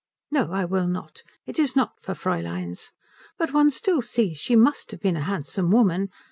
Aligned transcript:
"No, 0.31 0.51
I 0.51 0.65
will 0.65 0.87
not. 0.87 1.21
It 1.45 1.59
is 1.59 1.75
not 1.75 2.01
for 2.01 2.15
Fräuleins. 2.15 2.89
But 3.37 3.53
one 3.53 3.69
still 3.69 4.01
sees 4.01 4.39
she 4.39 4.55
must 4.55 4.89
have 4.89 4.99
been 4.99 5.15
a 5.15 5.21
handsome 5.21 5.69
woman. 5.69 6.09